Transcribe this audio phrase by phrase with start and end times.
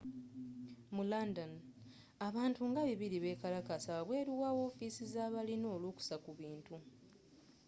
[0.95, 1.51] mu london
[2.27, 6.75] abantu nga 200 bekalakasiza wabweru wa wofiisi zabalina olukusa ku bintu